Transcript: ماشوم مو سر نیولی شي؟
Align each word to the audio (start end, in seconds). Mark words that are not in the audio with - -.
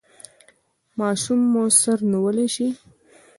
ماشوم 0.99 1.39
مو 1.51 1.63
سر 1.81 1.99
نیولی 2.11 2.47
شي؟ 2.55 2.67